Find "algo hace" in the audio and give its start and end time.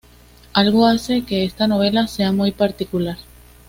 0.53-1.25